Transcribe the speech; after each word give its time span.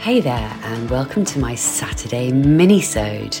Hey 0.00 0.22
there, 0.22 0.58
and 0.62 0.88
welcome 0.88 1.26
to 1.26 1.38
my 1.38 1.54
Saturday 1.54 2.32
mini-sode. 2.32 3.38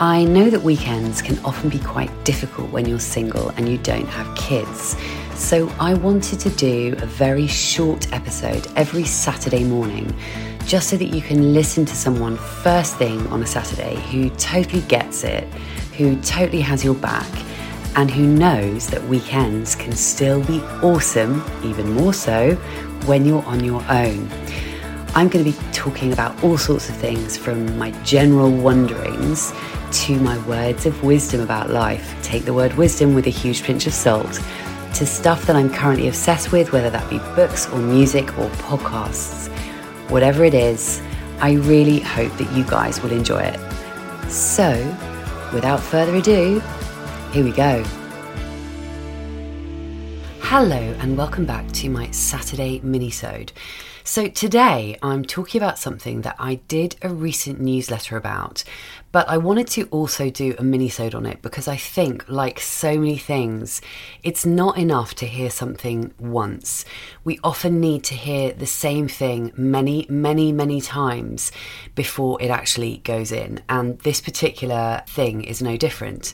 I 0.00 0.24
know 0.24 0.48
that 0.48 0.62
weekends 0.62 1.20
can 1.20 1.38
often 1.44 1.68
be 1.68 1.78
quite 1.80 2.24
difficult 2.24 2.70
when 2.70 2.86
you're 2.88 2.98
single 2.98 3.50
and 3.50 3.68
you 3.68 3.76
don't 3.76 4.06
have 4.06 4.34
kids. 4.38 4.96
So 5.34 5.68
I 5.78 5.92
wanted 5.92 6.40
to 6.40 6.48
do 6.48 6.96
a 6.96 7.04
very 7.04 7.46
short 7.46 8.10
episode 8.14 8.66
every 8.74 9.04
Saturday 9.04 9.64
morning 9.64 10.16
just 10.64 10.88
so 10.88 10.96
that 10.96 11.08
you 11.08 11.20
can 11.20 11.52
listen 11.52 11.84
to 11.84 11.94
someone 11.94 12.38
first 12.38 12.96
thing 12.96 13.26
on 13.26 13.42
a 13.42 13.46
Saturday 13.46 13.96
who 14.10 14.30
totally 14.30 14.80
gets 14.80 15.24
it, 15.24 15.44
who 15.98 16.18
totally 16.22 16.62
has 16.62 16.86
your 16.86 16.94
back, 16.94 17.28
and 17.96 18.10
who 18.10 18.26
knows 18.26 18.86
that 18.86 19.04
weekends 19.04 19.74
can 19.74 19.92
still 19.92 20.42
be 20.44 20.58
awesome, 20.82 21.44
even 21.62 21.92
more 21.92 22.14
so 22.14 22.54
when 23.04 23.26
you're 23.26 23.44
on 23.44 23.62
your 23.62 23.84
own. 23.90 24.30
I'm 25.16 25.28
going 25.28 25.46
to 25.46 25.50
be 25.50 25.72
talking 25.72 26.12
about 26.12 26.44
all 26.44 26.58
sorts 26.58 26.90
of 26.90 26.96
things 26.96 27.38
from 27.38 27.78
my 27.78 27.90
general 28.02 28.50
wonderings 28.50 29.50
to 30.04 30.20
my 30.20 30.36
words 30.46 30.84
of 30.84 31.02
wisdom 31.02 31.40
about 31.40 31.70
life. 31.70 32.14
Take 32.22 32.44
the 32.44 32.52
word 32.52 32.74
wisdom 32.74 33.14
with 33.14 33.26
a 33.26 33.30
huge 33.30 33.62
pinch 33.62 33.86
of 33.86 33.94
salt. 33.94 34.30
To 34.92 35.06
stuff 35.06 35.46
that 35.46 35.56
I'm 35.56 35.72
currently 35.72 36.08
obsessed 36.08 36.52
with, 36.52 36.70
whether 36.72 36.90
that 36.90 37.08
be 37.08 37.16
books 37.34 37.66
or 37.70 37.78
music 37.78 38.26
or 38.38 38.50
podcasts. 38.56 39.48
Whatever 40.10 40.44
it 40.44 40.52
is, 40.52 41.00
I 41.40 41.52
really 41.52 42.00
hope 42.00 42.36
that 42.36 42.52
you 42.54 42.64
guys 42.64 43.00
will 43.02 43.12
enjoy 43.12 43.40
it. 43.40 44.30
So, 44.30 44.74
without 45.50 45.80
further 45.80 46.14
ado, 46.14 46.60
here 47.32 47.42
we 47.42 47.52
go. 47.52 47.82
Hello 50.42 50.76
and 51.00 51.16
welcome 51.16 51.46
back 51.46 51.72
to 51.72 51.88
my 51.88 52.10
Saturday 52.10 52.80
minisode. 52.80 53.52
So 54.06 54.28
today 54.28 54.96
I'm 55.02 55.24
talking 55.24 55.60
about 55.60 55.80
something 55.80 56.20
that 56.20 56.36
I 56.38 56.60
did 56.68 56.94
a 57.02 57.08
recent 57.08 57.58
newsletter 57.60 58.16
about, 58.16 58.62
but 59.10 59.28
I 59.28 59.36
wanted 59.36 59.66
to 59.70 59.88
also 59.88 60.30
do 60.30 60.52
a 60.52 60.62
minisode 60.62 61.12
on 61.12 61.26
it 61.26 61.42
because 61.42 61.66
I 61.66 61.74
think 61.74 62.24
like 62.28 62.60
so 62.60 62.96
many 62.96 63.18
things, 63.18 63.82
it's 64.22 64.46
not 64.46 64.78
enough 64.78 65.14
to 65.16 65.26
hear 65.26 65.50
something 65.50 66.14
once. 66.20 66.84
We 67.24 67.40
often 67.42 67.80
need 67.80 68.04
to 68.04 68.14
hear 68.14 68.52
the 68.52 68.64
same 68.64 69.08
thing 69.08 69.50
many, 69.56 70.06
many, 70.08 70.52
many 70.52 70.80
times 70.80 71.50
before 71.96 72.40
it 72.40 72.48
actually 72.48 72.98
goes 72.98 73.32
in, 73.32 73.60
and 73.68 73.98
this 73.98 74.20
particular 74.20 75.02
thing 75.08 75.42
is 75.42 75.60
no 75.60 75.76
different. 75.76 76.32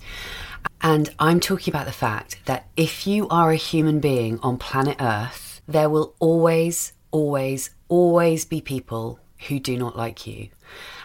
And 0.83 1.09
I'm 1.19 1.41
talking 1.41 1.73
about 1.73 1.87
the 1.87 1.93
fact 1.93 2.37
that 2.45 2.69
if 2.77 3.07
you 3.07 3.29
are 3.31 3.51
a 3.51 3.57
human 3.57 3.99
being 3.99 4.39
on 4.41 4.59
planet 4.59 4.99
Earth, 5.01 5.63
there 5.67 5.89
will 5.89 6.15
always, 6.19 6.93
always, 7.13 7.71
always 7.89 8.45
be 8.45 8.61
people 8.61 9.21
who 9.49 9.61
do 9.61 9.77
not 9.77 9.97
like 9.97 10.27
you. 10.27 10.49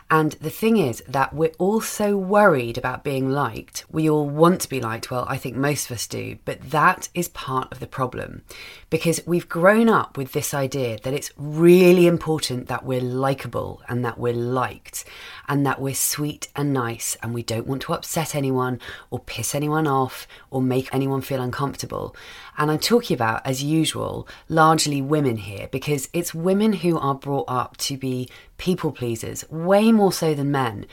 And 0.10 0.34
the 0.34 0.50
thing 0.50 0.78
is 0.78 1.04
that 1.08 1.34
we're 1.34 1.52
all 1.58 1.82
so 1.82 2.16
worried 2.16 2.78
about 2.78 3.04
being 3.04 3.30
liked. 3.30 3.84
We 3.92 4.10
all 4.10 4.28
want 4.28 4.62
to 4.62 4.70
be 4.70 4.80
liked. 4.80 5.12
Well, 5.12 5.26
I 5.28 5.36
think 5.36 5.58
most 5.58 5.90
of 5.90 5.96
us 5.96 6.08
do. 6.08 6.38
But 6.46 6.72
that 6.72 7.10
is 7.14 7.28
part 7.28 7.70
of 7.74 7.82
the 7.82 7.88
problem 7.88 8.44
because 8.90 9.20
we've 9.26 9.50
grown 9.50 9.90
up 9.90 10.16
with 10.16 10.32
this 10.32 10.54
idea 10.54 10.98
that 11.04 11.14
it's 11.14 11.32
really 11.36 12.08
important 12.08 12.70
that 12.70 12.86
we're 12.86 13.02
likable 13.02 13.82
and 13.90 14.06
that 14.06 14.18
we're 14.18 14.34
liked 14.34 15.04
and 15.48 15.66
that 15.66 15.82
we're 15.82 15.94
sweet 15.94 16.48
and 16.56 16.74
nice 16.74 17.16
and 17.22 17.34
we 17.34 17.44
don't 17.44 17.68
want 17.68 17.82
to 17.84 17.94
upset 17.94 18.36
anyone 18.36 18.80
or 19.10 19.20
piss 19.20 19.56
anyone 19.56 19.88
off 19.88 20.28
or 20.50 20.62
make 20.62 20.94
anyone 20.94 21.22
feel 21.22 21.42
uncomfortable. 21.42 22.16
And 22.58 22.72
I'm 22.72 22.80
talking 22.80 23.16
about, 23.16 23.46
as 23.46 23.64
usual, 23.64 24.28
largely 24.50 25.02
women 25.02 25.38
here 25.38 25.68
because 25.72 26.10
it's 26.14 26.34
women 26.34 26.74
who 26.74 26.98
are 26.98 27.16
brought 27.16 27.46
up 27.48 27.78
to 27.78 27.98
be 27.98 28.30
people 28.58 28.92
pleasers, 28.92 29.50
way 29.50 29.92
more 29.92 30.12
so 30.12 30.34
than 30.34 30.52
men. 30.52 30.86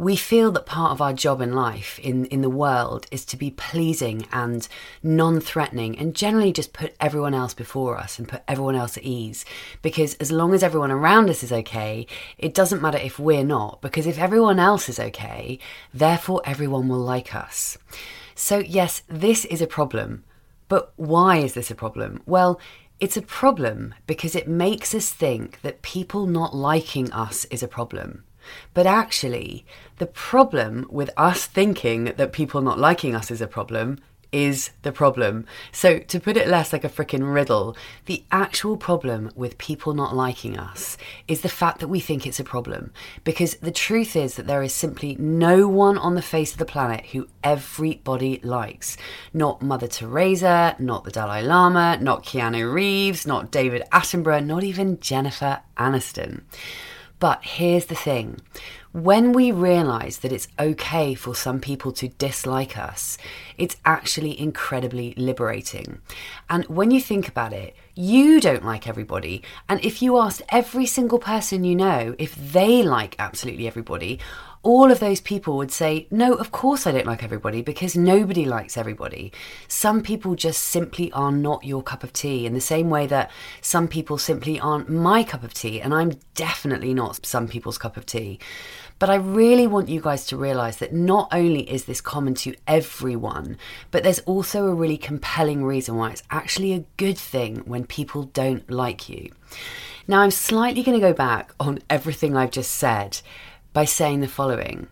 We 0.00 0.16
feel 0.16 0.50
that 0.52 0.64
part 0.64 0.92
of 0.92 1.02
our 1.02 1.12
job 1.12 1.42
in 1.42 1.52
life, 1.52 1.98
in, 1.98 2.24
in 2.24 2.40
the 2.40 2.48
world, 2.48 3.06
is 3.10 3.22
to 3.26 3.36
be 3.36 3.50
pleasing 3.50 4.26
and 4.32 4.66
non 5.02 5.40
threatening 5.40 5.98
and 5.98 6.16
generally 6.16 6.54
just 6.54 6.72
put 6.72 6.94
everyone 6.98 7.34
else 7.34 7.52
before 7.52 7.98
us 7.98 8.18
and 8.18 8.26
put 8.26 8.42
everyone 8.48 8.76
else 8.76 8.96
at 8.96 9.02
ease. 9.02 9.44
Because 9.82 10.14
as 10.14 10.32
long 10.32 10.54
as 10.54 10.62
everyone 10.62 10.90
around 10.90 11.28
us 11.28 11.42
is 11.42 11.52
okay, 11.52 12.06
it 12.38 12.54
doesn't 12.54 12.80
matter 12.80 12.96
if 12.96 13.18
we're 13.18 13.44
not, 13.44 13.82
because 13.82 14.06
if 14.06 14.18
everyone 14.18 14.58
else 14.58 14.88
is 14.88 14.98
okay, 14.98 15.58
therefore 15.92 16.40
everyone 16.46 16.88
will 16.88 17.04
like 17.04 17.34
us. 17.34 17.76
So, 18.34 18.60
yes, 18.60 19.02
this 19.06 19.44
is 19.44 19.60
a 19.60 19.66
problem. 19.66 20.24
But 20.68 20.94
why 20.96 21.36
is 21.36 21.52
this 21.52 21.70
a 21.70 21.74
problem? 21.74 22.22
Well, 22.24 22.58
it's 23.00 23.18
a 23.18 23.22
problem 23.22 23.94
because 24.06 24.34
it 24.34 24.48
makes 24.48 24.94
us 24.94 25.10
think 25.10 25.60
that 25.60 25.82
people 25.82 26.24
not 26.24 26.56
liking 26.56 27.12
us 27.12 27.44
is 27.50 27.62
a 27.62 27.68
problem. 27.68 28.24
But 28.74 28.86
actually, 28.86 29.64
the 29.98 30.06
problem 30.06 30.86
with 30.90 31.10
us 31.16 31.46
thinking 31.46 32.04
that 32.16 32.32
people 32.32 32.60
not 32.60 32.78
liking 32.78 33.14
us 33.14 33.30
is 33.30 33.40
a 33.40 33.46
problem 33.46 33.98
is 34.32 34.70
the 34.82 34.92
problem. 34.92 35.46
So, 35.72 35.98
to 35.98 36.20
put 36.20 36.36
it 36.36 36.48
less 36.48 36.72
like 36.72 36.84
a 36.84 36.88
freaking 36.88 37.32
riddle, 37.32 37.76
the 38.06 38.24
actual 38.30 38.76
problem 38.76 39.30
with 39.34 39.58
people 39.58 39.94
not 39.94 40.14
liking 40.14 40.58
us 40.58 40.96
is 41.26 41.40
the 41.40 41.48
fact 41.48 41.80
that 41.80 41.88
we 41.88 42.00
think 42.00 42.26
it's 42.26 42.40
a 42.40 42.44
problem. 42.44 42.92
Because 43.24 43.56
the 43.56 43.72
truth 43.72 44.16
is 44.16 44.36
that 44.36 44.46
there 44.46 44.62
is 44.62 44.74
simply 44.74 45.16
no 45.16 45.68
one 45.68 45.98
on 45.98 46.14
the 46.14 46.22
face 46.22 46.52
of 46.52 46.58
the 46.58 46.64
planet 46.64 47.06
who 47.06 47.28
everybody 47.42 48.40
likes. 48.42 48.96
Not 49.32 49.62
Mother 49.62 49.88
Teresa, 49.88 50.76
not 50.78 51.04
the 51.04 51.10
Dalai 51.10 51.42
Lama, 51.42 51.98
not 52.00 52.24
Keanu 52.24 52.72
Reeves, 52.72 53.26
not 53.26 53.50
David 53.50 53.82
Attenborough, 53.92 54.44
not 54.44 54.62
even 54.62 55.00
Jennifer 55.00 55.60
Aniston. 55.76 56.42
But 57.20 57.44
here's 57.44 57.84
the 57.84 57.94
thing 57.94 58.40
when 58.92 59.32
we 59.32 59.52
realize 59.52 60.18
that 60.18 60.32
it's 60.32 60.48
okay 60.58 61.14
for 61.14 61.34
some 61.34 61.60
people 61.60 61.92
to 61.92 62.08
dislike 62.08 62.76
us, 62.76 63.18
it's 63.56 63.76
actually 63.84 64.38
incredibly 64.38 65.14
liberating. 65.16 66.00
And 66.48 66.64
when 66.64 66.90
you 66.90 67.00
think 67.00 67.28
about 67.28 67.52
it, 67.52 67.76
you 67.94 68.40
don't 68.40 68.64
like 68.64 68.88
everybody. 68.88 69.42
And 69.68 69.84
if 69.84 70.02
you 70.02 70.18
asked 70.18 70.42
every 70.48 70.86
single 70.86 71.18
person 71.18 71.62
you 71.62 71.76
know 71.76 72.16
if 72.18 72.34
they 72.34 72.82
like 72.82 73.14
absolutely 73.18 73.68
everybody, 73.68 74.18
all 74.62 74.90
of 74.90 75.00
those 75.00 75.20
people 75.20 75.56
would 75.56 75.72
say, 75.72 76.06
No, 76.10 76.34
of 76.34 76.52
course 76.52 76.86
I 76.86 76.92
don't 76.92 77.06
like 77.06 77.22
everybody 77.22 77.62
because 77.62 77.96
nobody 77.96 78.44
likes 78.44 78.76
everybody. 78.76 79.32
Some 79.68 80.02
people 80.02 80.34
just 80.34 80.62
simply 80.62 81.10
are 81.12 81.32
not 81.32 81.64
your 81.64 81.82
cup 81.82 82.04
of 82.04 82.12
tea, 82.12 82.44
in 82.44 82.52
the 82.52 82.60
same 82.60 82.90
way 82.90 83.06
that 83.06 83.30
some 83.62 83.88
people 83.88 84.18
simply 84.18 84.60
aren't 84.60 84.90
my 84.90 85.22
cup 85.24 85.42
of 85.42 85.54
tea, 85.54 85.80
and 85.80 85.94
I'm 85.94 86.12
definitely 86.34 86.92
not 86.92 87.24
some 87.24 87.48
people's 87.48 87.78
cup 87.78 87.96
of 87.96 88.04
tea. 88.04 88.38
But 89.00 89.08
I 89.08 89.14
really 89.14 89.66
want 89.66 89.88
you 89.88 89.98
guys 89.98 90.26
to 90.26 90.36
realize 90.36 90.76
that 90.76 90.92
not 90.92 91.30
only 91.32 91.62
is 91.62 91.86
this 91.86 92.02
common 92.02 92.34
to 92.34 92.54
everyone, 92.68 93.56
but 93.90 94.02
there's 94.02 94.18
also 94.20 94.66
a 94.66 94.74
really 94.74 94.98
compelling 94.98 95.64
reason 95.64 95.96
why 95.96 96.10
it's 96.10 96.22
actually 96.30 96.74
a 96.74 96.84
good 96.98 97.16
thing 97.16 97.62
when 97.64 97.86
people 97.86 98.24
don't 98.24 98.70
like 98.70 99.08
you. 99.08 99.32
Now, 100.06 100.20
I'm 100.20 100.30
slightly 100.30 100.82
going 100.82 101.00
to 101.00 101.06
go 101.06 101.14
back 101.14 101.54
on 101.58 101.78
everything 101.88 102.36
I've 102.36 102.50
just 102.50 102.72
said 102.72 103.22
by 103.72 103.86
saying 103.86 104.20
the 104.20 104.28
following 104.28 104.88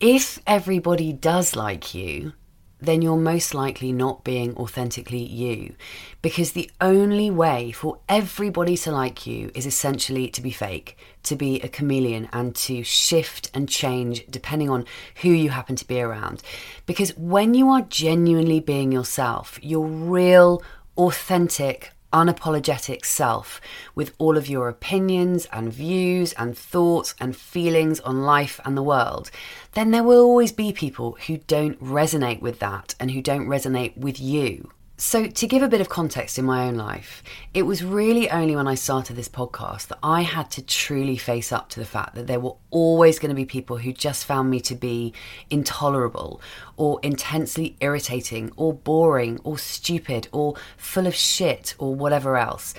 If 0.00 0.40
everybody 0.44 1.12
does 1.12 1.54
like 1.54 1.94
you, 1.94 2.32
then 2.80 3.02
you're 3.02 3.16
most 3.16 3.54
likely 3.54 3.92
not 3.92 4.24
being 4.24 4.56
authentically 4.56 5.22
you. 5.22 5.74
Because 6.22 6.52
the 6.52 6.70
only 6.80 7.30
way 7.30 7.72
for 7.72 7.98
everybody 8.08 8.76
to 8.78 8.92
like 8.92 9.26
you 9.26 9.50
is 9.54 9.66
essentially 9.66 10.28
to 10.28 10.40
be 10.40 10.50
fake, 10.50 10.96
to 11.24 11.36
be 11.36 11.60
a 11.60 11.68
chameleon, 11.68 12.28
and 12.32 12.54
to 12.56 12.82
shift 12.82 13.50
and 13.52 13.68
change 13.68 14.24
depending 14.30 14.70
on 14.70 14.84
who 15.22 15.30
you 15.30 15.50
happen 15.50 15.76
to 15.76 15.86
be 15.86 16.00
around. 16.00 16.42
Because 16.86 17.16
when 17.16 17.54
you 17.54 17.68
are 17.68 17.82
genuinely 17.82 18.60
being 18.60 18.92
yourself, 18.92 19.58
your 19.62 19.86
real, 19.86 20.62
authentic, 20.96 21.92
unapologetic 22.12 23.04
self 23.04 23.60
with 23.94 24.14
all 24.18 24.36
of 24.36 24.48
your 24.48 24.68
opinions 24.68 25.46
and 25.52 25.72
views 25.72 26.32
and 26.34 26.56
thoughts 26.56 27.14
and 27.20 27.36
feelings 27.36 28.00
on 28.00 28.22
life 28.22 28.60
and 28.64 28.76
the 28.76 28.82
world, 28.82 29.30
then 29.72 29.90
there 29.90 30.02
will 30.02 30.20
always 30.20 30.52
be 30.52 30.72
people 30.72 31.16
who 31.26 31.38
don't 31.38 31.82
resonate 31.82 32.40
with 32.40 32.58
that 32.60 32.94
and 32.98 33.10
who 33.10 33.22
don't 33.22 33.46
resonate 33.46 33.96
with 33.96 34.20
you. 34.20 34.70
So, 35.00 35.28
to 35.28 35.46
give 35.46 35.62
a 35.62 35.68
bit 35.68 35.80
of 35.80 35.88
context 35.88 36.40
in 36.40 36.44
my 36.44 36.66
own 36.66 36.74
life, 36.74 37.22
it 37.54 37.62
was 37.62 37.84
really 37.84 38.28
only 38.28 38.56
when 38.56 38.66
I 38.66 38.74
started 38.74 39.14
this 39.14 39.28
podcast 39.28 39.86
that 39.86 40.00
I 40.02 40.22
had 40.22 40.50
to 40.50 40.62
truly 40.62 41.16
face 41.16 41.52
up 41.52 41.68
to 41.68 41.78
the 41.78 41.86
fact 41.86 42.16
that 42.16 42.26
there 42.26 42.40
were 42.40 42.56
always 42.70 43.20
going 43.20 43.28
to 43.28 43.36
be 43.36 43.44
people 43.44 43.76
who 43.76 43.92
just 43.92 44.24
found 44.24 44.50
me 44.50 44.58
to 44.62 44.74
be 44.74 45.14
intolerable 45.50 46.40
or 46.76 46.98
intensely 47.04 47.76
irritating 47.80 48.50
or 48.56 48.74
boring 48.74 49.38
or 49.44 49.56
stupid 49.56 50.26
or 50.32 50.56
full 50.76 51.06
of 51.06 51.14
shit 51.14 51.76
or 51.78 51.94
whatever 51.94 52.36
else. 52.36 52.74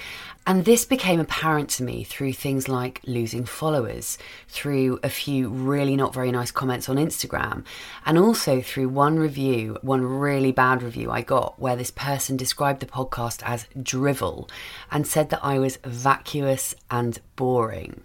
And 0.48 0.66
this 0.66 0.84
became 0.84 1.20
apparent 1.20 1.70
to 1.72 1.84
me 1.84 2.04
through 2.04 2.34
things 2.34 2.68
like 2.68 3.02
losing 3.06 3.46
followers, 3.46 4.18
through 4.48 5.00
a 5.04 5.10
few 5.10 5.48
really 5.50 5.96
not 5.96 6.14
very 6.14 6.32
nice 6.32 6.50
comments 6.50 6.90
on 6.90 6.96
Instagram, 6.96 7.64
and 8.06 8.18
also 8.18 8.60
through 8.60 8.90
one 8.90 9.20
review, 9.20 9.78
one 9.82 10.04
really 10.04 10.52
bad 10.52 10.82
review 10.82 11.12
I 11.12 11.22
got, 11.22 11.60
where 11.60 11.76
this 11.76 11.92
person 11.92 12.36
described 12.36 12.80
the 12.80 12.88
podcast 12.88 13.44
as 13.46 13.68
drivel 13.82 14.50
and 14.92 15.06
said 15.06 15.30
that 15.30 15.46
I 15.46 15.60
was 15.60 15.78
vacuous 15.84 16.74
and 16.90 17.20
boring. 17.36 18.02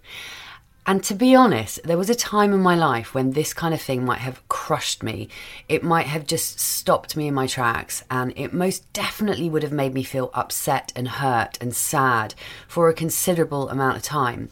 And 0.87 1.03
to 1.05 1.15
be 1.15 1.33
honest, 1.33 1.81
there 1.83 1.97
was 1.97 2.11
a 2.11 2.15
time 2.15 2.53
in 2.53 2.61
my 2.61 2.75
life 2.75 3.15
when 3.15 3.31
this 3.31 3.55
kind 3.55 3.73
of 3.73 3.81
thing 3.81 4.05
might 4.05 4.19
have 4.19 4.47
crushed 4.49 5.01
me. 5.01 5.29
It 5.67 5.83
might 5.83 6.05
have 6.05 6.27
just 6.27 6.59
stopped 6.59 7.17
me 7.17 7.27
in 7.27 7.33
my 7.33 7.47
tracks, 7.47 8.03
and 8.11 8.33
it 8.35 8.53
most 8.53 8.91
definitely 8.93 9.49
would 9.49 9.63
have 9.63 9.71
made 9.71 9.95
me 9.95 10.03
feel 10.03 10.29
upset 10.35 10.93
and 10.95 11.07
hurt 11.07 11.57
and 11.59 11.75
sad 11.75 12.35
for 12.67 12.87
a 12.87 12.93
considerable 12.93 13.67
amount 13.69 13.97
of 13.97 14.03
time. 14.03 14.49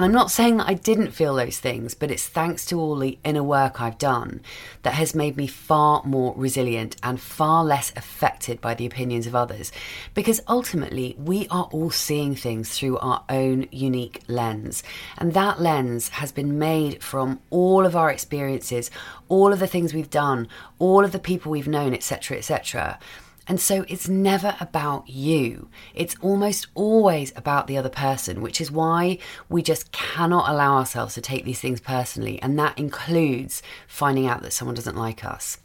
And 0.00 0.06
I'm 0.06 0.12
not 0.12 0.30
saying 0.30 0.56
that 0.56 0.66
I 0.66 0.72
didn't 0.72 1.10
feel 1.10 1.34
those 1.34 1.58
things, 1.58 1.92
but 1.92 2.10
it's 2.10 2.26
thanks 2.26 2.64
to 2.64 2.80
all 2.80 2.96
the 2.96 3.18
inner 3.22 3.42
work 3.42 3.82
I've 3.82 3.98
done 3.98 4.40
that 4.82 4.94
has 4.94 5.14
made 5.14 5.36
me 5.36 5.46
far 5.46 6.02
more 6.06 6.32
resilient 6.38 6.96
and 7.02 7.20
far 7.20 7.62
less 7.66 7.92
affected 7.94 8.62
by 8.62 8.72
the 8.72 8.86
opinions 8.86 9.26
of 9.26 9.34
others. 9.34 9.70
Because 10.14 10.40
ultimately, 10.48 11.16
we 11.18 11.46
are 11.48 11.68
all 11.70 11.90
seeing 11.90 12.34
things 12.34 12.70
through 12.70 12.96
our 12.96 13.24
own 13.28 13.66
unique 13.70 14.22
lens. 14.26 14.82
And 15.18 15.34
that 15.34 15.60
lens 15.60 16.08
has 16.08 16.32
been 16.32 16.58
made 16.58 17.02
from 17.02 17.38
all 17.50 17.84
of 17.84 17.94
our 17.94 18.10
experiences, 18.10 18.90
all 19.28 19.52
of 19.52 19.58
the 19.58 19.66
things 19.66 19.92
we've 19.92 20.08
done, 20.08 20.48
all 20.78 21.04
of 21.04 21.12
the 21.12 21.18
people 21.18 21.52
we've 21.52 21.68
known, 21.68 21.92
etc., 21.92 22.38
etc. 22.38 22.98
And 23.46 23.60
so 23.60 23.84
it's 23.88 24.08
never 24.08 24.56
about 24.60 25.08
you. 25.08 25.68
It's 25.94 26.14
almost 26.20 26.68
always 26.74 27.32
about 27.34 27.66
the 27.66 27.76
other 27.78 27.88
person, 27.88 28.42
which 28.42 28.60
is 28.60 28.70
why 28.70 29.18
we 29.48 29.62
just 29.62 29.92
cannot 29.92 30.48
allow 30.48 30.76
ourselves 30.76 31.14
to 31.14 31.20
take 31.20 31.44
these 31.44 31.60
things 31.60 31.80
personally. 31.80 32.40
And 32.42 32.58
that 32.58 32.78
includes 32.78 33.62
finding 33.88 34.26
out 34.26 34.42
that 34.42 34.52
someone 34.52 34.74
doesn't 34.74 34.96
like 34.96 35.24
us. 35.24 35.58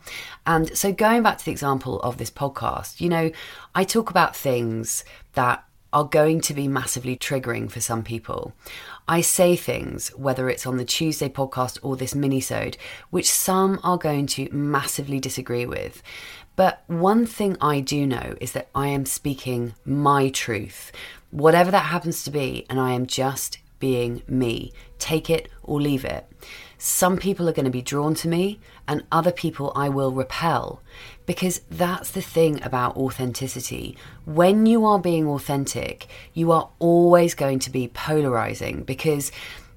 And 0.45 0.75
so 0.75 0.91
going 0.91 1.23
back 1.23 1.37
to 1.37 1.45
the 1.45 1.51
example 1.51 1.99
of 2.01 2.17
this 2.17 2.31
podcast, 2.31 3.01
you 3.01 3.09
know, 3.09 3.31
I 3.73 3.83
talk 3.83 4.09
about 4.09 4.35
things 4.35 5.03
that 5.33 5.63
are 5.95 6.03
going 6.03 6.41
to 6.41 6.53
be 6.53 6.67
massively 6.67 7.15
triggering 7.15 7.71
for 7.71 7.79
some 7.79 8.03
people. 8.03 8.53
I 9.07 9.21
say 9.21 9.55
things, 9.55 10.09
whether 10.09 10.49
it's 10.49 10.65
on 10.65 10.75
the 10.75 10.83
Tuesday 10.83 11.29
podcast 11.29 11.79
or 11.81 11.95
this 11.95 12.13
minisode, 12.13 12.75
which 13.11 13.31
some 13.31 13.79
are 13.81 13.97
going 13.97 14.27
to 14.27 14.49
massively 14.51 15.21
disagree 15.21 15.65
with. 15.65 16.03
But 16.55 16.83
one 16.87 17.25
thing 17.25 17.57
I 17.59 17.81
do 17.81 18.07
know 18.07 18.35
is 18.39 18.53
that 18.53 18.69
I 18.73 18.87
am 18.87 19.05
speaking 19.05 19.73
my 19.83 20.29
truth, 20.29 20.91
whatever 21.31 21.71
that 21.71 21.85
happens 21.85 22.23
to 22.23 22.31
be, 22.31 22.65
and 22.69 22.79
I 22.79 22.91
am 22.91 23.05
just 23.05 23.59
being 23.79 24.23
me. 24.27 24.71
Take 24.99 25.29
it 25.29 25.49
or 25.63 25.81
leave 25.81 26.05
it. 26.05 26.25
Some 26.77 27.17
people 27.17 27.49
are 27.49 27.53
going 27.53 27.65
to 27.65 27.71
be 27.71 27.81
drawn 27.81 28.13
to 28.15 28.27
me, 28.27 28.59
and 28.87 29.03
other 29.11 29.31
people 29.31 29.71
I 29.75 29.89
will 29.89 30.11
repel. 30.11 30.81
Because 31.25 31.61
that's 31.69 32.11
the 32.11 32.21
thing 32.21 32.63
about 32.63 32.95
authenticity. 32.95 33.97
When 34.25 34.65
you 34.65 34.85
are 34.85 34.99
being 34.99 35.27
authentic, 35.27 36.07
you 36.33 36.51
are 36.51 36.69
always 36.79 37.33
going 37.33 37.59
to 37.59 37.69
be 37.69 37.87
polarizing 37.87 38.83
because 38.83 39.31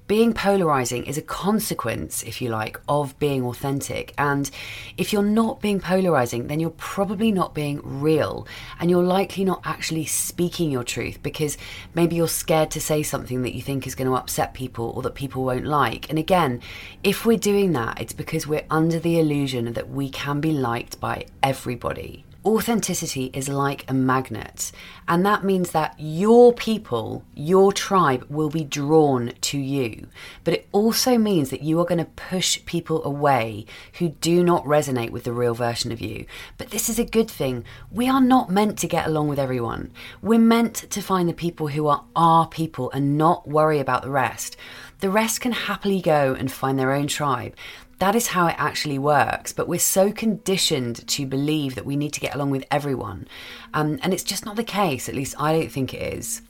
being 0.09 0.33
polarizing 0.33 1.05
is 1.05 1.19
a 1.19 1.21
consequence, 1.21 2.23
if 2.23 2.41
you 2.41 2.49
like, 2.49 2.81
of 2.89 3.17
being 3.19 3.45
authentic. 3.45 4.11
And 4.17 4.49
if 4.97 5.13
you're 5.13 5.21
not 5.21 5.61
being 5.61 5.79
polarizing, 5.79 6.47
then 6.47 6.59
you're 6.59 6.71
probably 6.71 7.31
not 7.31 7.53
being 7.53 7.79
real. 7.83 8.47
And 8.79 8.89
you're 8.89 9.03
likely 9.03 9.45
not 9.45 9.61
actually 9.63 10.07
speaking 10.07 10.71
your 10.71 10.83
truth 10.83 11.21
because 11.21 11.59
maybe 11.93 12.15
you're 12.15 12.27
scared 12.27 12.71
to 12.71 12.81
say 12.81 13.03
something 13.03 13.43
that 13.43 13.53
you 13.53 13.61
think 13.61 13.85
is 13.85 13.93
going 13.93 14.09
to 14.09 14.15
upset 14.15 14.55
people 14.55 14.91
or 14.95 15.03
that 15.03 15.13
people 15.13 15.43
won't 15.43 15.67
like. 15.67 16.09
And 16.09 16.17
again, 16.17 16.59
if 17.03 17.23
we're 17.23 17.37
doing 17.37 17.73
that, 17.73 18.01
it's 18.01 18.11
because 18.11 18.47
we're 18.47 18.65
under 18.71 18.97
the 18.97 19.19
illusion 19.19 19.73
that 19.73 19.91
we 19.91 20.09
can 20.09 20.41
be 20.41 20.53
liked 20.53 20.99
by 20.99 21.27
everybody. 21.43 22.25
Authenticity 22.45 23.31
is 23.33 23.49
like 23.49 23.83
a 23.89 23.93
magnet, 23.93 24.71
and 25.09 25.25
that 25.25 25.43
means 25.43 25.71
that 25.71 25.93
your 25.97 26.53
people, 26.53 27.25
your 27.35 27.73
tribe, 27.73 28.25
will 28.29 28.49
be 28.49 28.63
drawn 28.63 29.33
to 29.41 29.57
you. 29.57 30.07
But 30.45 30.53
it 30.53 30.69
also 30.71 31.17
means 31.17 31.49
that 31.49 31.63
you 31.63 31.81
are 31.81 31.85
going 31.85 31.97
to 31.97 32.05
push 32.05 32.63
people 32.65 33.03
away 33.03 33.65
who 33.97 34.09
do 34.09 34.41
not 34.41 34.63
resonate 34.63 35.09
with 35.09 35.25
the 35.25 35.33
real 35.33 35.53
version 35.53 35.91
of 35.91 35.99
you. 35.99 36.25
But 36.57 36.69
this 36.69 36.87
is 36.87 36.97
a 36.97 37.03
good 37.03 37.29
thing. 37.29 37.65
We 37.91 38.07
are 38.07 38.21
not 38.21 38.49
meant 38.49 38.79
to 38.79 38.87
get 38.87 39.05
along 39.05 39.27
with 39.27 39.37
everyone. 39.37 39.91
We're 40.21 40.39
meant 40.39 40.75
to 40.91 41.01
find 41.01 41.27
the 41.27 41.33
people 41.33 41.67
who 41.67 41.87
are 41.87 42.05
our 42.15 42.47
people 42.47 42.89
and 42.91 43.17
not 43.17 43.49
worry 43.49 43.79
about 43.79 44.01
the 44.01 44.11
rest. 44.11 44.55
The 45.01 45.09
rest 45.09 45.41
can 45.41 45.51
happily 45.51 46.01
go 46.01 46.35
and 46.39 46.49
find 46.49 46.79
their 46.79 46.93
own 46.93 47.07
tribe. 47.07 47.53
That 47.99 48.15
is 48.15 48.27
how 48.27 48.47
it 48.47 48.55
actually 48.57 48.97
works. 48.97 49.53
But 49.53 49.67
we're 49.67 49.79
so 49.79 50.11
conditioned 50.11 51.07
to 51.07 51.25
believe 51.25 51.75
that 51.75 51.85
we 51.85 51.95
need 51.95 52.13
to 52.13 52.19
get 52.19 52.33
along 52.33 52.49
with 52.49 52.65
everyone. 52.71 53.27
Um, 53.73 53.99
and 54.01 54.13
it's 54.13 54.23
just 54.23 54.45
not 54.45 54.55
the 54.55 54.63
case. 54.63 55.07
At 55.07 55.15
least 55.15 55.35
I 55.39 55.53
don't 55.53 55.71
think 55.71 55.93
it 55.93 56.13
is. 56.13 56.41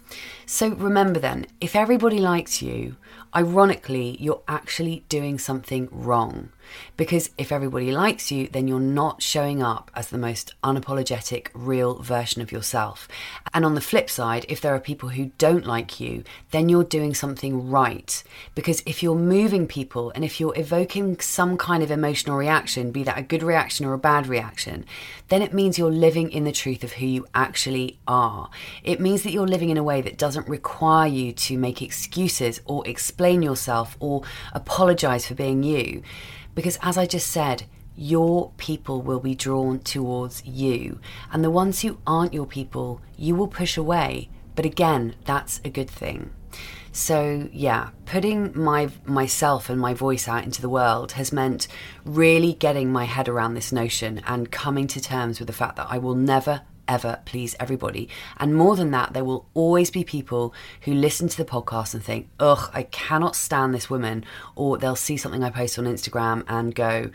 So 0.46 0.70
remember 0.70 1.20
then, 1.20 1.46
if 1.62 1.76
everybody 1.76 2.20
likes 2.20 2.62
you, 2.62 2.96
ironically, 3.36 4.18
you're 4.20 4.42
actually 4.48 5.04
doing 5.10 5.38
something 5.38 5.88
wrong. 5.92 6.50
Because 6.98 7.32
if 7.38 7.52
everybody 7.52 7.92
likes 7.92 8.32
you, 8.32 8.48
then 8.48 8.68
you're 8.68 8.80
not 8.80 9.22
showing 9.24 9.64
up 9.64 9.90
as 9.96 10.10
the 10.10 10.18
most 10.18 10.54
unapologetic, 10.64 11.48
real 11.54 11.96
version 12.00 12.42
of 12.42 12.52
yourself. 12.52 13.08
And 13.54 13.66
on 13.66 13.76
the 13.76 13.82
flip 13.82 14.10
side, 14.10 14.46
if 14.50 14.62
there 14.62 14.76
are 14.76 14.80
people 14.80 15.10
who 15.10 15.32
don't 15.38 15.66
like 15.66 16.00
you, 16.00 16.24
then 16.52 16.70
you're 16.70 16.84
doing 16.84 17.14
something 17.14 17.70
right. 17.70 18.24
Because 18.56 18.84
if 18.86 19.02
you're 19.02 19.16
moving 19.16 19.68
people 19.68 20.12
and 20.12 20.24
if 20.24 20.40
you're 20.40 20.58
evoking 20.58 21.20
some 21.20 21.58
kind 21.58 21.82
of 21.82 21.92
emotional 21.92 22.38
reaction, 22.38 22.92
be 22.92 23.04
that 23.04 23.18
a 23.18 23.24
good 23.24 23.44
reaction 23.44 23.86
or 23.86 23.94
a 23.94 24.00
bad 24.00 24.28
reaction, 24.28 24.86
then 25.30 25.42
it 25.42 25.54
means 25.54 25.78
you're 25.78 25.92
living 25.92 26.32
in 26.32 26.44
the 26.44 26.52
truth 26.52 26.84
of 26.84 26.94
who 26.94 27.06
you 27.06 27.26
actually 27.34 28.00
are. 28.08 28.50
It 28.84 29.00
means 29.00 29.24
that 29.24 29.32
you're 29.32 29.48
living 29.48 29.70
in 29.70 29.78
a 29.78 29.84
way 30.00 30.10
that 30.10 30.18
doesn't 30.18 30.48
require 30.48 31.08
you 31.08 31.32
to 31.34 31.58
make 31.58 31.82
excuses 31.82 32.62
or 32.66 32.88
explain 32.88 33.42
yourself 33.42 33.98
or 34.00 34.24
apologize 34.54 35.28
for 35.28 35.36
being 35.36 35.64
you. 35.64 36.02
Because 36.56 36.78
as 36.82 36.98
I 36.98 37.06
just 37.06 37.28
said, 37.28 37.64
your 37.96 38.52
people 38.58 39.02
will 39.02 39.20
be 39.20 39.36
drawn 39.36 39.80
towards 39.80 40.46
you. 40.46 41.00
And 41.32 41.44
the 41.44 41.52
ones 41.52 41.82
who 41.82 41.98
aren't 42.08 42.34
your 42.34 42.46
people, 42.46 43.02
you 43.18 43.36
will 43.36 43.48
push 43.48 43.78
away. 43.78 44.30
But 44.56 44.66
again, 44.66 45.16
that's 45.26 45.60
a 45.64 45.70
good 45.70 45.90
thing. 45.90 46.32
So 46.92 47.50
yeah, 47.54 47.90
putting 48.06 48.52
my 48.60 48.90
myself 49.06 49.70
and 49.70 49.80
my 49.80 49.94
voice 49.94 50.28
out 50.28 50.44
into 50.44 50.62
the 50.62 50.70
world 50.70 51.12
has 51.14 51.32
meant 51.32 51.68
really 52.04 52.54
getting 52.54 52.92
my 52.92 53.06
head 53.06 53.28
around 53.30 53.54
this 53.54 53.72
notion 53.72 54.22
and 54.26 54.52
coming 54.52 54.88
to 54.88 55.00
terms 55.00 55.40
with 55.40 55.48
the 55.48 55.54
fact 55.54 55.76
that 55.76 55.88
I 55.90 55.98
will 56.00 56.16
never 56.16 56.62
ever 56.90 57.20
please 57.24 57.56
everybody. 57.60 58.10
And 58.38 58.56
more 58.56 58.76
than 58.76 58.92
that, 58.92 59.14
there 59.14 59.24
will 59.24 59.48
always 59.54 59.92
be 59.92 60.04
people 60.04 60.54
who 60.82 60.94
listen 60.94 61.30
to 61.30 61.38
the 61.38 61.46
podcast 61.46 61.94
and 61.94 62.04
think, 62.04 62.30
ugh, 62.40 62.70
I 62.74 62.84
cannot 62.84 63.36
stand 63.38 63.74
this 63.74 63.90
woman. 63.90 64.26
Or 64.56 64.78
they'll 64.78 64.98
see 64.98 65.16
something 65.16 65.44
I 65.44 65.52
post 65.52 65.80
on 65.80 65.86
Instagram 65.86 66.44
and 66.48 66.76
go, 66.76 67.12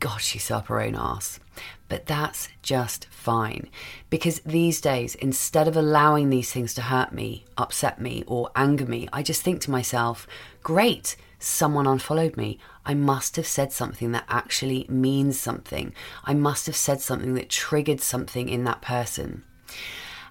God, 0.00 0.20
she's 0.20 0.50
up 0.50 0.66
her 0.66 0.80
own 0.80 0.94
ass. 0.94 1.40
But 1.88 2.06
that's 2.06 2.48
just 2.62 3.06
fine. 3.10 3.68
Because 4.10 4.40
these 4.40 4.80
days, 4.80 5.14
instead 5.14 5.68
of 5.68 5.76
allowing 5.76 6.30
these 6.30 6.52
things 6.52 6.74
to 6.74 6.82
hurt 6.82 7.12
me, 7.12 7.44
upset 7.56 8.00
me, 8.00 8.24
or 8.26 8.50
anger 8.56 8.86
me, 8.86 9.08
I 9.12 9.22
just 9.22 9.42
think 9.42 9.60
to 9.62 9.70
myself, 9.70 10.26
great, 10.62 11.16
someone 11.38 11.86
unfollowed 11.86 12.36
me. 12.36 12.58
I 12.84 12.94
must 12.94 13.36
have 13.36 13.46
said 13.46 13.72
something 13.72 14.12
that 14.12 14.24
actually 14.28 14.86
means 14.88 15.38
something. 15.38 15.94
I 16.24 16.34
must 16.34 16.66
have 16.66 16.76
said 16.76 17.00
something 17.00 17.34
that 17.34 17.48
triggered 17.48 18.00
something 18.00 18.48
in 18.48 18.64
that 18.64 18.82
person. 18.82 19.44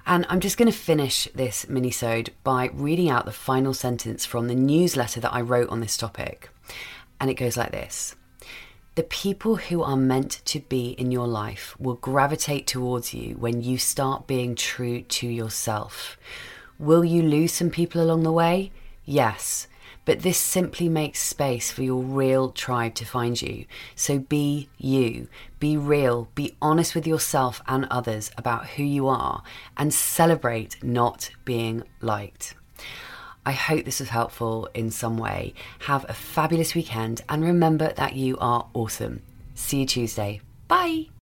And 0.06 0.26
I'm 0.30 0.42
just 0.42 0.58
going 0.58 0.72
to 0.72 0.78
finish 0.78 1.30
this 1.34 1.66
minisode 1.66 2.30
by 2.44 2.70
reading 2.74 3.10
out 3.10 3.26
the 3.26 3.32
final 3.32 3.74
sentence 3.74 4.26
from 4.26 4.48
the 4.48 4.56
newsletter 4.56 5.22
that 5.22 5.34
I 5.34 5.42
wrote 5.42 5.70
on 5.70 5.80
this 5.80 5.96
topic. 5.96 6.50
And 7.22 7.30
it 7.30 7.36
goes 7.36 7.56
like 7.56 7.72
this. 7.72 8.16
The 8.96 9.04
people 9.04 9.56
who 9.56 9.82
are 9.82 9.98
meant 9.98 10.42
to 10.46 10.60
be 10.60 10.90
in 10.92 11.10
your 11.10 11.26
life 11.28 11.76
will 11.80 11.96
gravitate 11.96 12.68
towards 12.68 13.12
you 13.12 13.36
when 13.36 13.62
you 13.62 13.80
start 13.80 14.28
being 14.28 14.54
true 14.54 15.02
to 15.02 15.28
yourself. 15.28 16.16
Will 16.78 17.04
you 17.04 17.24
lose 17.24 17.54
some 17.54 17.72
people 17.72 18.02
along 18.04 18.22
the 18.22 18.32
way? 18.32 18.72
Yes. 19.04 19.68
but 20.06 20.22
this 20.22 20.38
simply 20.38 20.90
makes 20.90 21.20
space 21.22 21.72
for 21.72 21.84
your 21.84 22.02
real 22.02 22.52
tribe 22.52 22.94
to 22.96 23.06
find 23.06 23.42
you. 23.42 23.66
So 23.96 24.20
be 24.20 24.70
you, 24.78 25.28
be 25.60 25.78
real, 25.78 26.28
be 26.36 26.56
honest 26.62 26.94
with 26.94 27.08
yourself 27.08 27.62
and 27.68 27.88
others 27.90 28.32
about 28.38 28.68
who 28.68 28.84
you 28.84 29.08
are, 29.08 29.44
and 29.78 29.94
celebrate 29.94 30.84
not 30.84 31.30
being 31.46 31.84
liked. 32.02 32.56
I 33.46 33.52
hope 33.52 33.86
this 33.86 34.00
was 34.00 34.10
helpful 34.10 34.70
in 34.74 34.92
some 34.92 35.18
way. 35.18 35.54
Have 35.80 36.06
a 36.08 36.14
fabulous 36.14 36.76
weekend 36.76 37.22
and 37.28 37.44
remember 37.44 37.94
that 37.94 38.16
you 38.16 38.38
are 38.40 38.68
awesome. 38.74 39.22
See 39.56 39.82
you 39.82 39.86
Tuesday. 39.86 40.42
Bye. 40.68 41.13